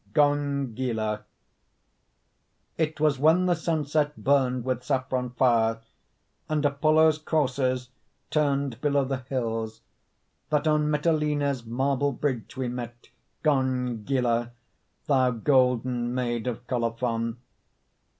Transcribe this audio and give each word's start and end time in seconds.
GONGYLA 0.15 1.25
It 2.75 2.99
was 2.99 3.19
when 3.19 3.45
the 3.45 3.53
sunset 3.53 4.17
Burned 4.17 4.65
with 4.65 4.83
saffron 4.83 5.29
fire, 5.29 5.79
And 6.49 6.65
Apollo's 6.65 7.19
coursers 7.19 7.89
Turned 8.31 8.81
below 8.81 9.05
the 9.05 9.17
hills, 9.19 9.81
That 10.49 10.65
on 10.65 10.89
Mitylene's 10.89 11.67
Marble 11.67 12.13
bridge 12.13 12.57
we 12.57 12.67
met, 12.67 13.09
Gongyla, 13.43 14.53
thou 15.05 15.29
golden 15.29 16.15
Maid 16.15 16.47
of 16.47 16.65
Colophon. 16.65 17.37